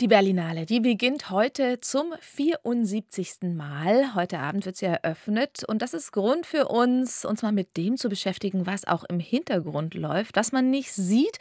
[0.00, 3.38] Die Berlinale, die beginnt heute zum 74.
[3.56, 4.14] Mal.
[4.14, 5.64] Heute Abend wird sie eröffnet.
[5.66, 9.18] Und das ist Grund für uns, uns mal mit dem zu beschäftigen, was auch im
[9.18, 11.40] Hintergrund läuft, das man nicht sieht,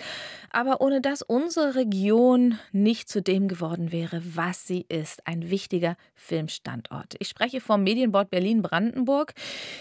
[0.52, 5.28] aber ohne das unsere Region nicht zu dem geworden wäre, was sie ist.
[5.28, 7.16] Ein wichtiger Filmstandort.
[7.20, 9.34] Ich spreche vom Medienboard Berlin-Brandenburg,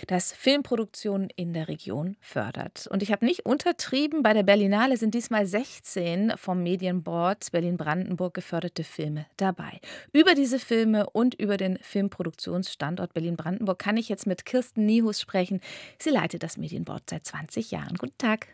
[0.06, 2.88] das Filmproduktion in der Region fördert.
[2.88, 8.56] Und ich habe nicht untertrieben, bei der Berlinale sind diesmal 16 vom Medienboard Berlin-Brandenburg gefördert
[8.56, 9.80] geförderte Filme dabei.
[10.12, 15.60] Über diese Filme und über den Filmproduktionsstandort Berlin-Brandenburg kann ich jetzt mit Kirsten Niehus sprechen.
[15.98, 17.96] Sie leitet das Medienboard seit 20 Jahren.
[17.96, 18.48] Guten Tag.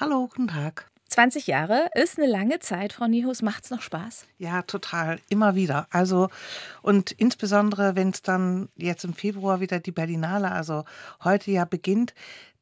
[0.00, 0.90] Hallo, guten Tag.
[1.08, 3.42] 20 Jahre ist eine lange Zeit, Frau Nihus.
[3.42, 4.26] Macht es noch Spaß?
[4.38, 5.18] Ja, total.
[5.28, 5.86] Immer wieder.
[5.90, 6.28] Also,
[6.82, 10.84] und insbesondere, wenn es dann jetzt im Februar wieder die Berlinale, also
[11.22, 12.12] heute ja beginnt,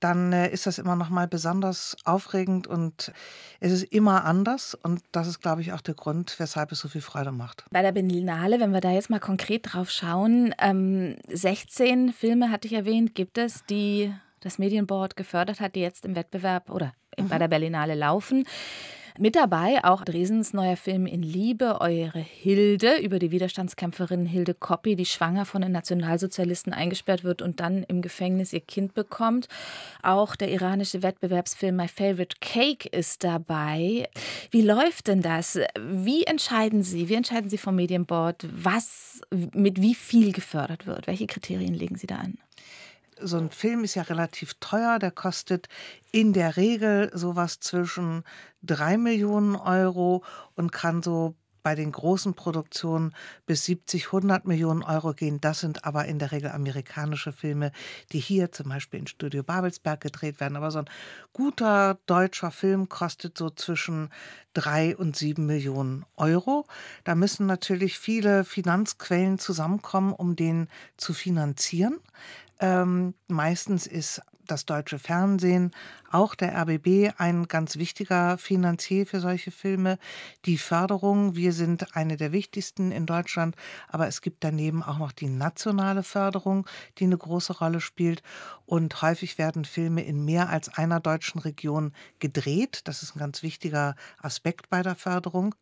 [0.05, 3.13] dann äh, ist das immer noch mal besonders aufregend und
[3.61, 4.75] es ist immer anders.
[4.75, 7.65] Und das ist, glaube ich, auch der Grund, weshalb es so viel Freude macht.
[7.71, 12.69] Bei der Berlinale, wenn wir da jetzt mal konkret drauf schauen, ähm, 16 Filme hatte
[12.69, 17.29] ich erwähnt, gibt es, die das Medienboard gefördert hat, die jetzt im Wettbewerb oder mhm.
[17.29, 18.45] bei der Berlinale laufen.
[19.17, 24.97] Mit dabei auch Dresens neuer Film In Liebe, Eure Hilde, über die Widerstandskämpferin Hilde Koppi,
[24.97, 29.47] die schwanger von den Nationalsozialisten eingesperrt wird und dann im Gefängnis ihr Kind bekommt.
[30.03, 34.09] Auch der iranische Wettbewerbsfilm My Favorite Cake ist dabei.
[34.51, 35.61] Wie läuft denn das?
[35.79, 41.07] Wie entscheiden Sie, wie entscheiden Sie vom Medienboard, was mit wie viel gefördert wird?
[41.07, 42.37] Welche Kriterien legen Sie da an?
[43.21, 44.99] So ein Film ist ja relativ teuer.
[44.99, 45.69] Der kostet
[46.13, 48.25] in der Regel sowas zwischen
[48.63, 53.15] drei Millionen Euro und kann so bei den großen Produktionen
[53.47, 55.41] bis 70, 100 Millionen Euro gehen.
[55.41, 57.73] Das sind aber in der Regel amerikanische Filme,
[58.13, 60.57] die hier zum Beispiel in Studio Babelsberg gedreht werden.
[60.57, 60.91] Aber so ein
[61.33, 64.11] guter deutscher Film kostet so zwischen
[64.53, 66.67] drei und sieben Millionen Euro.
[67.03, 71.99] Da müssen natürlich viele Finanzquellen zusammenkommen, um den zu finanzieren.
[72.61, 75.73] Ähm, meistens ist das deutsche Fernsehen,
[76.15, 79.99] auch der RBB ein ganz wichtiger Finanzier für solche Filme.
[80.45, 83.57] Die Förderung, wir sind eine der wichtigsten in Deutschland,
[83.89, 86.67] aber es gibt daneben auch noch die nationale Förderung,
[86.99, 88.23] die eine große Rolle spielt.
[88.67, 92.83] Und häufig werden Filme in mehr als einer deutschen Region gedreht.
[92.85, 95.55] Das ist ein ganz wichtiger Aspekt bei der Förderung.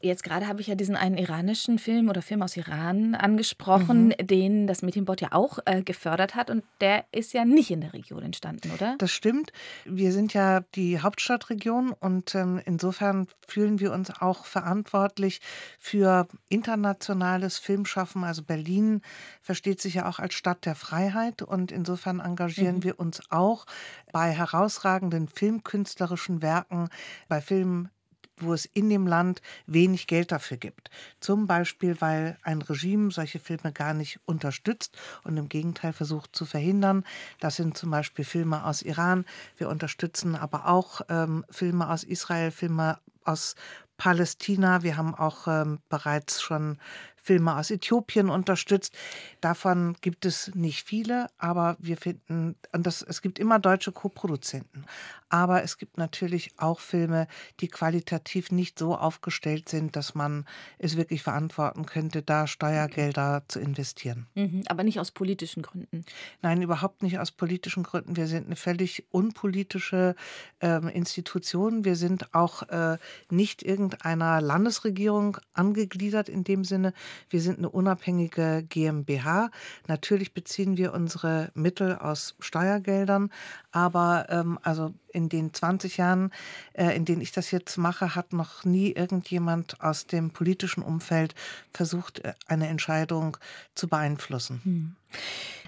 [0.00, 4.26] Jetzt gerade habe ich ja diesen einen iranischen Film oder Film aus Iran angesprochen, mhm.
[4.26, 6.50] den das Medienbot ja auch äh, gefördert hat.
[6.50, 8.96] Und der ist ja nicht in der Region entstanden, oder?
[8.98, 9.52] Das stimmt.
[9.84, 15.40] Wir sind ja die Hauptstadtregion und ähm, insofern fühlen wir uns auch verantwortlich
[15.78, 18.24] für internationales Filmschaffen.
[18.24, 19.02] Also Berlin
[19.42, 22.84] versteht sich ja auch als Stadt der Freiheit und insofern engagieren mhm.
[22.84, 23.66] wir uns auch
[24.12, 26.88] bei herausragenden filmkünstlerischen Werken,
[27.28, 27.90] bei Filmen
[28.38, 30.90] wo es in dem Land wenig Geld dafür gibt.
[31.20, 36.44] Zum Beispiel, weil ein Regime solche Filme gar nicht unterstützt und im Gegenteil versucht zu
[36.44, 37.04] verhindern.
[37.40, 39.24] Das sind zum Beispiel Filme aus Iran.
[39.56, 43.54] Wir unterstützen aber auch ähm, Filme aus Israel, Filme aus
[43.96, 44.82] Palästina.
[44.82, 46.78] Wir haben auch ähm, bereits schon
[47.24, 48.94] Filme aus Äthiopien unterstützt.
[49.40, 54.84] Davon gibt es nicht viele, aber wir finden, und das, es gibt immer deutsche Koproduzenten.
[55.30, 57.26] Aber es gibt natürlich auch Filme,
[57.60, 60.44] die qualitativ nicht so aufgestellt sind, dass man
[60.78, 64.26] es wirklich verantworten könnte, da Steuergelder zu investieren.
[64.34, 66.04] Mhm, aber nicht aus politischen Gründen.
[66.42, 68.16] Nein, überhaupt nicht aus politischen Gründen.
[68.16, 70.14] Wir sind eine völlig unpolitische
[70.60, 71.84] äh, Institution.
[71.86, 72.98] Wir sind auch äh,
[73.30, 76.92] nicht irgendeiner Landesregierung angegliedert in dem Sinne.
[77.30, 79.50] Wir sind eine unabhängige GmbH.
[79.86, 83.30] Natürlich beziehen wir unsere Mittel aus Steuergeldern,
[83.72, 86.30] aber ähm, also in den 20 Jahren,
[86.72, 91.34] äh, in denen ich das jetzt mache, hat noch nie irgendjemand aus dem politischen Umfeld
[91.72, 93.36] versucht, äh, eine Entscheidung
[93.74, 94.60] zu beeinflussen.
[94.64, 94.96] Hm.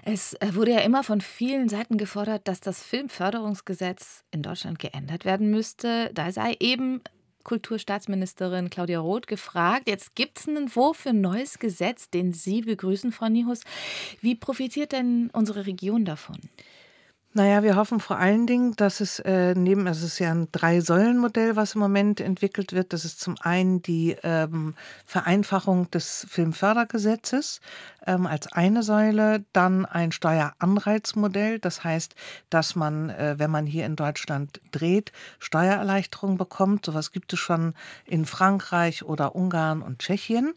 [0.03, 5.25] Es äh, wurde ja immer von vielen Seiten gefordert, dass das Filmförderungsgesetz in Deutschland geändert
[5.25, 6.11] werden müsste.
[6.13, 7.01] Da sei eben
[7.47, 9.87] Kulturstaatsministerin Claudia Roth gefragt.
[9.87, 13.61] Jetzt gibt es einen Entwurf für ein neues Gesetz, den Sie begrüßen, Frau Nihus.
[14.21, 16.37] Wie profitiert denn unsere Region davon?
[17.33, 20.47] Naja, wir hoffen vor allen Dingen, dass es äh, neben, also es ist ja ein
[20.51, 22.93] Drei-Säulen-Modell, was im Moment entwickelt wird.
[22.93, 24.73] Das ist zum einen die ähm,
[25.05, 27.61] Vereinfachung des Filmfördergesetzes
[28.07, 31.59] ähm, als eine Säule, dann ein Steueranreizmodell.
[31.59, 32.15] Das heißt,
[32.49, 36.85] dass man, äh, wenn man hier in Deutschland dreht, Steuererleichterung bekommt.
[36.85, 37.73] Sowas gibt es schon
[38.05, 40.53] in Frankreich oder Ungarn und Tschechien.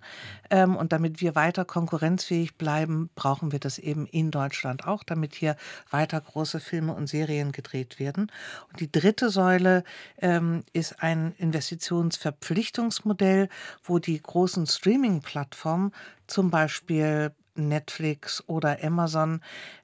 [0.51, 5.35] Ähm, und damit wir weiter konkurrenzfähig bleiben, brauchen wir das eben in Deutschland auch, damit
[5.35, 5.57] hier
[5.91, 8.31] weiter große Filme und Serien gedreht werden.
[8.71, 9.85] Und die dritte Säule
[10.19, 13.49] ähm, ist ein Investitionsverpflichtungsmodell,
[13.83, 15.93] wo die großen Streaming-Plattformen,
[16.27, 19.41] zum Beispiel Netflix oder Amazon,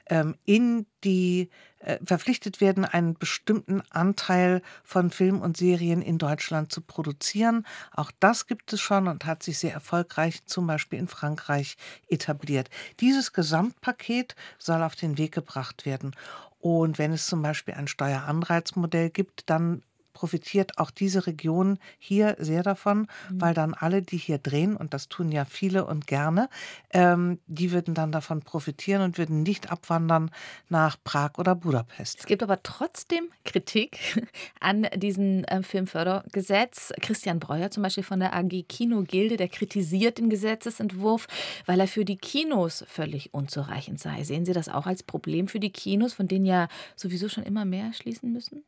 [0.09, 6.73] ähm, in die äh, verpflichtet werden, einen bestimmten Anteil von Filmen und Serien in Deutschland
[6.73, 7.67] zu produzieren.
[7.93, 11.77] Auch das gibt es schon und hat sich sehr erfolgreich zum Beispiel in Frankreich
[12.09, 12.71] etabliert.
[13.01, 16.15] Dieses Gesamtpaket soll auf den Weg gebracht werden.
[16.59, 19.83] Und wenn es zum Beispiel ein Steueranreizmodell gibt, dann
[20.17, 23.07] profitiert auch diese Region hier sehr davon, mhm.
[23.43, 26.49] weil dann alle, die hier drehen, und das tun ja viele und gerne,
[26.91, 30.31] ähm, die würden dann davon profitieren und würden nicht abwandern
[30.71, 32.21] nach Prag oder Budapest.
[32.21, 33.99] Es gibt aber trotzdem Kritik
[34.61, 36.95] an diesem äh, Filmfördergesetz.
[37.03, 41.29] Christian Breuer zum Beispiel von der AG Kinogilde, der kritisiert den Gesetzesentwurf,
[41.67, 44.25] weil er für die Kinos völlig unzureichend sei.
[44.25, 47.67] Sehen Sie das auch als Problem für die Kinos, von denen ja sowieso schon immer
[47.67, 48.65] mehr schließen müssen?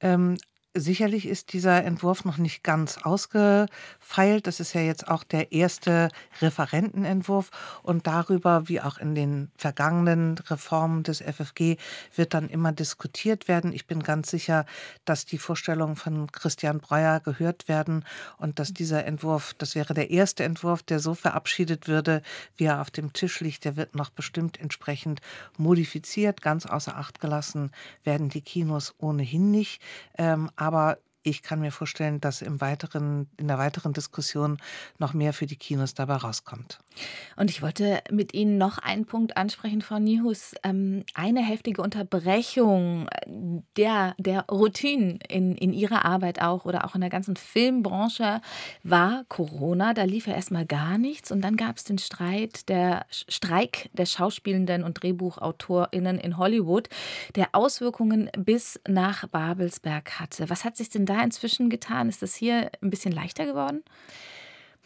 [0.00, 0.36] Ähm,
[0.76, 4.48] Sicherlich ist dieser Entwurf noch nicht ganz ausgefeilt.
[4.48, 6.08] Das ist ja jetzt auch der erste
[6.40, 7.52] Referentenentwurf.
[7.84, 11.76] Und darüber, wie auch in den vergangenen Reformen des FFG,
[12.16, 13.72] wird dann immer diskutiert werden.
[13.72, 14.66] Ich bin ganz sicher,
[15.04, 18.04] dass die Vorstellungen von Christian Breuer gehört werden
[18.38, 22.20] und dass dieser Entwurf, das wäre der erste Entwurf, der so verabschiedet würde,
[22.56, 25.20] wie er auf dem Tisch liegt, der wird noch bestimmt entsprechend
[25.56, 26.42] modifiziert.
[26.42, 27.70] Ganz außer Acht gelassen
[28.02, 29.80] werden die Kinos ohnehin nicht.
[30.18, 34.58] Ähm, aber ich kann mir vorstellen, dass im weiteren, in der weiteren Diskussion
[34.98, 36.80] noch mehr für die Kinos dabei rauskommt.
[37.36, 40.54] Und ich wollte mit Ihnen noch einen Punkt ansprechen, Frau Nihus.
[40.62, 43.08] Ähm, eine heftige Unterbrechung
[43.76, 48.42] der, der Routinen in, in Ihrer Arbeit auch oder auch in der ganzen Filmbranche
[48.82, 49.94] war Corona.
[49.94, 51.32] Da lief ja erstmal gar nichts.
[51.32, 56.90] Und dann gab es den Streit, der Streik der Schauspielenden und DrehbuchautorInnen in Hollywood,
[57.34, 60.50] der Auswirkungen bis nach Babelsberg hatte.
[60.50, 62.08] Was hat sich denn da da inzwischen getan?
[62.08, 63.82] Ist das hier ein bisschen leichter geworden?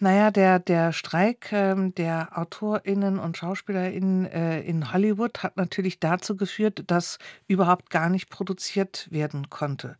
[0.00, 6.36] Naja, der, der Streik ähm, der AutorInnen und SchauspielerInnen äh, in Hollywood hat natürlich dazu
[6.36, 9.96] geführt, dass überhaupt gar nicht produziert werden konnte.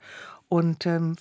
[0.48, 1.16] Und ähm,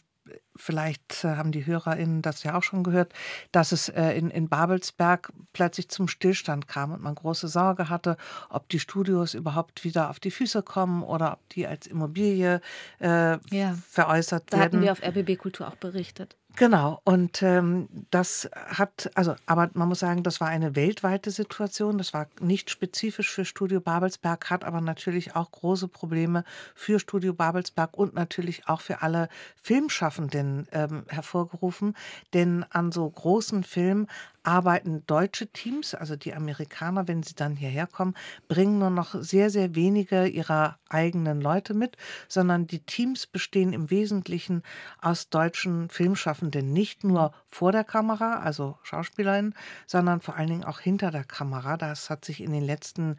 [0.56, 3.14] vielleicht äh, haben die HörerInnen das ja auch schon gehört,
[3.52, 8.18] dass es äh, in, in Babelsberg plötzlich zum Stillstand kam und man große Sorge hatte,
[8.50, 12.62] ob die Studios überhaupt wieder auf die Füße kommen oder ob die als Immobilie
[13.00, 13.78] äh, ja.
[13.90, 14.60] veräußert werden.
[14.60, 16.36] Da hatten wir auf RBB Kultur auch berichtet.
[16.60, 22.00] Genau, und ähm, das hat, also, aber man muss sagen, das war eine weltweite Situation.
[22.00, 26.44] Das war nicht spezifisch für Studio Babelsberg, hat aber natürlich auch große Probleme
[26.74, 29.30] für Studio Babelsberg und natürlich auch für alle
[29.62, 31.96] Filmschaffenden ähm, hervorgerufen.
[32.34, 34.08] Denn an so großen Filmen
[34.48, 38.16] arbeiten deutsche Teams, also die Amerikaner, wenn sie dann hierher kommen,
[38.48, 41.98] bringen nur noch sehr, sehr wenige ihrer eigenen Leute mit,
[42.30, 44.64] sondern die Teams bestehen im Wesentlichen
[45.02, 49.54] aus deutschen Filmschaffenden, nicht nur vor der Kamera, also Schauspielerinnen,
[49.86, 51.76] sondern vor allen Dingen auch hinter der Kamera.
[51.76, 53.18] Das hat sich in den letzten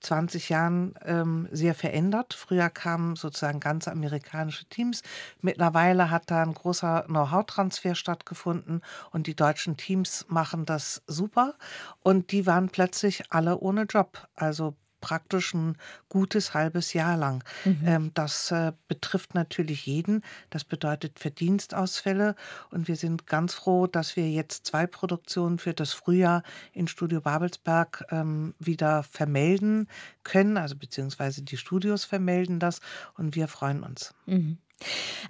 [0.00, 2.34] 20 Jahren ähm, sehr verändert.
[2.34, 5.02] Früher kamen sozusagen ganze amerikanische Teams.
[5.40, 11.54] Mittlerweile hat da ein großer Know-how-Transfer stattgefunden und die deutschen Teams machen das super.
[12.00, 14.28] Und die waren plötzlich alle ohne Job.
[14.34, 15.76] Also praktisch ein
[16.08, 17.44] gutes halbes Jahr lang.
[17.64, 17.80] Mhm.
[17.84, 20.22] Ähm, das äh, betrifft natürlich jeden.
[20.50, 22.34] Das bedeutet Verdienstausfälle.
[22.70, 26.42] Und wir sind ganz froh, dass wir jetzt zwei Produktionen für das Frühjahr
[26.72, 29.88] in Studio Babelsberg ähm, wieder vermelden
[30.24, 30.56] können.
[30.56, 32.80] Also beziehungsweise die Studios vermelden das.
[33.16, 34.14] Und wir freuen uns.
[34.26, 34.58] Mhm.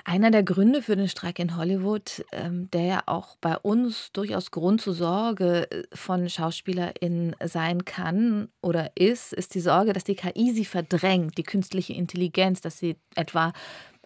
[0.05, 4.51] Einer der Gründe für den Streik in Hollywood, ähm, der ja auch bei uns durchaus
[4.51, 10.17] Grund zur Sorge äh, von SchauspielerInnen sein kann oder ist, ist die Sorge, dass die
[10.17, 13.53] KI sie verdrängt, die künstliche Intelligenz, dass sie etwa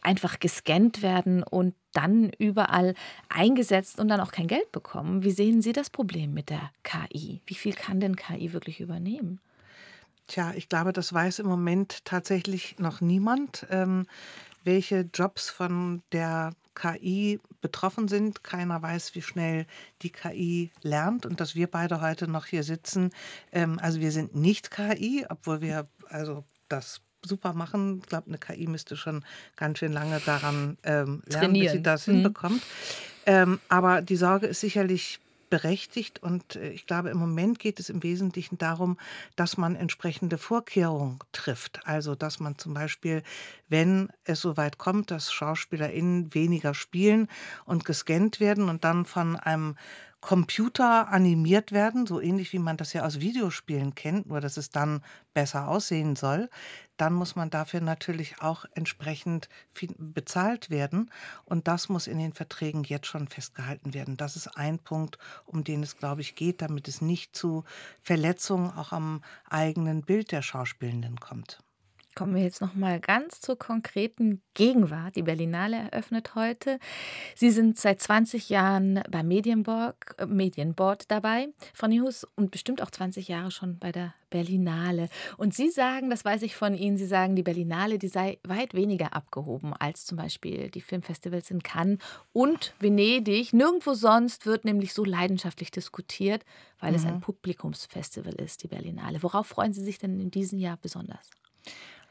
[0.03, 2.95] einfach gescannt werden und dann überall
[3.29, 5.23] eingesetzt und dann auch kein Geld bekommen.
[5.23, 7.41] Wie sehen Sie das Problem mit der KI?
[7.47, 9.41] Wie viel kann denn KI wirklich übernehmen?
[10.27, 13.67] Tja, ich glaube, das weiß im Moment tatsächlich noch niemand.
[13.71, 14.07] Ähm,
[14.65, 18.43] welche Jobs von der KI betroffen sind.
[18.45, 19.67] Keiner weiß, wie schnell
[20.03, 23.11] die KI lernt und dass wir beide heute noch hier sitzen.
[23.53, 27.99] Ähm, also wir sind nicht KI, obwohl wir also das super machen.
[28.03, 29.25] Ich glaube, eine KI müsste schon
[29.57, 31.65] ganz schön lange daran ähm, lernen, Trainieren.
[31.67, 32.13] bis sie das mhm.
[32.15, 32.63] hinbekommt.
[33.27, 35.21] Ähm, aber die Sorge ist sicherlich
[35.53, 36.23] berechtigt.
[36.23, 38.97] Und äh, ich glaube, im Moment geht es im Wesentlichen darum,
[39.37, 41.87] dass man entsprechende Vorkehrungen trifft.
[41.87, 43.23] Also, dass man zum Beispiel,
[43.69, 47.29] wenn es so weit kommt, dass SchauspielerInnen weniger spielen
[47.67, 49.77] und gescannt werden und dann von einem
[50.23, 54.71] Computer animiert werden, so ähnlich wie man das ja aus Videospielen kennt, nur dass es
[54.71, 55.03] dann
[55.35, 56.49] besser aussehen soll,
[57.03, 59.49] dann muss man dafür natürlich auch entsprechend
[59.99, 61.11] bezahlt werden.
[61.45, 64.17] Und das muss in den Verträgen jetzt schon festgehalten werden.
[64.17, 67.65] Das ist ein Punkt, um den es, glaube ich, geht, damit es nicht zu
[68.03, 71.59] Verletzungen auch am eigenen Bild der Schauspielenden kommt.
[72.15, 75.17] Kommen wir jetzt noch mal ganz zur konkreten Gegenwart.
[75.17, 76.79] Die Berlinale eröffnet heute.
[77.35, 82.91] Sie sind seit 20 Jahren beim Medienboard, äh, Medienboard dabei, Frau Nihus, und bestimmt auch
[82.91, 85.09] 20 Jahre schon bei der Berlinale.
[85.39, 88.75] Und Sie sagen, das weiß ich von Ihnen, Sie sagen, die Berlinale, die sei weit
[88.75, 91.99] weniger abgehoben als zum Beispiel die Filmfestivals in Cannes
[92.35, 93.55] und Venedig.
[93.55, 96.45] Nirgendwo sonst wird nämlich so leidenschaftlich diskutiert,
[96.79, 96.97] weil mhm.
[96.97, 97.21] es ein mhm.
[97.21, 99.23] Publikumsfestival ist, die Berlinale.
[99.23, 101.31] Worauf freuen Sie sich denn in diesem Jahr besonders?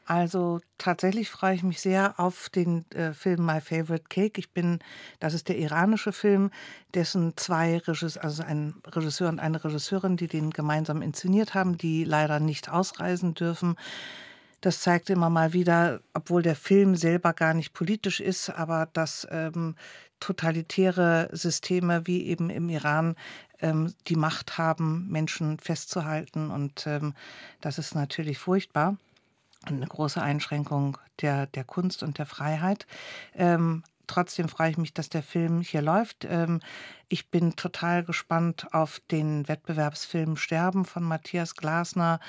[0.04, 4.38] Also tatsächlich freue ich mich sehr auf den äh, Film My Favorite Cake.
[4.38, 4.80] Ich bin,
[5.20, 6.50] das ist der iranische Film,
[6.94, 12.04] dessen zwei Regisseur, also ein Regisseur und eine Regisseurin, die den gemeinsam inszeniert haben, die
[12.04, 13.76] leider nicht ausreisen dürfen.
[14.60, 19.26] Das zeigt immer mal wieder, obwohl der Film selber gar nicht politisch ist, aber dass
[19.30, 19.76] ähm,
[20.18, 23.16] totalitäre Systeme wie eben im Iran
[23.60, 26.50] ähm, die Macht haben, Menschen festzuhalten.
[26.50, 27.14] Und ähm,
[27.60, 28.96] das ist natürlich furchtbar
[29.64, 32.86] eine große Einschränkung der, der Kunst und der Freiheit.
[33.34, 36.26] Ähm, trotzdem freue ich mich, dass der Film hier läuft.
[36.28, 36.60] Ähm,
[37.12, 42.20] ich bin total gespannt auf den Wettbewerbsfilm Sterben von Matthias Glasner,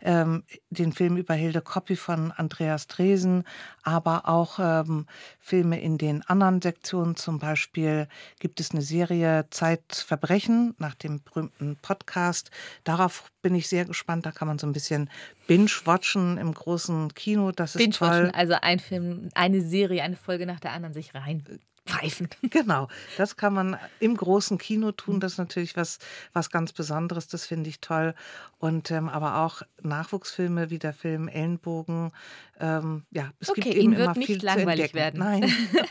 [0.00, 3.44] ähm, den Film über Hilde Koppi von Andreas Dresen,
[3.84, 5.06] aber auch ähm,
[5.38, 7.14] Filme in den anderen Sektionen.
[7.14, 8.08] Zum Beispiel
[8.40, 12.50] gibt es eine Serie Zeitverbrechen nach dem berühmten Podcast.
[12.82, 14.26] Darauf bin ich sehr gespannt.
[14.26, 15.08] Da kann man so ein bisschen
[15.46, 17.52] binge-watchen im großen Kino.
[17.52, 18.32] Das ist toll.
[18.34, 21.44] Also ein Film, eine Serie, eine Folge nach der anderen sich rein
[21.86, 22.28] pfeifen.
[22.50, 25.20] Genau, das kann man im großen Kino tun.
[25.20, 25.98] Das ist natürlich was,
[26.32, 27.28] was ganz Besonderes.
[27.28, 28.14] Das finde ich toll.
[28.58, 32.12] Und ähm, aber auch Nachwuchsfilme wie der Film Ellenbogen.
[32.60, 35.20] Ähm, ja, es okay, gibt eben Ihnen wird nicht langweilig werden.
[35.20, 35.50] Nein.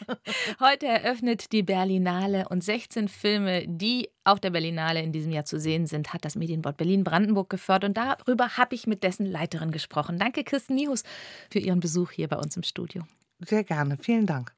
[0.60, 5.60] Heute eröffnet die Berlinale und 16 Filme, die auf der Berlinale in diesem Jahr zu
[5.60, 7.90] sehen sind, hat das Medienboard Berlin-Brandenburg gefördert.
[7.90, 10.20] Und darüber habe ich mit dessen Leiterin gesprochen.
[10.20, 11.04] Danke, Kirsten Nihus,
[11.50, 13.04] für Ihren Besuch hier bei uns im Studio.
[13.40, 13.98] Sehr gerne.
[13.98, 14.54] Vielen Dank.